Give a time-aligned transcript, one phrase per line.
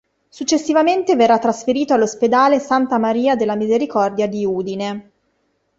[0.29, 5.11] Successivamente verrà trasferito all'ospedale Santa Maria della Misericordia di Udine.